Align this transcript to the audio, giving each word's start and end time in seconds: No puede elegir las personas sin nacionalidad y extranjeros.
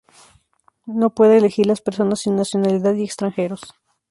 No 0.87 1.11
puede 1.11 1.37
elegir 1.37 1.67
las 1.67 1.81
personas 1.81 2.21
sin 2.21 2.35
nacionalidad 2.35 2.95
y 2.95 3.03
extranjeros. 3.03 3.61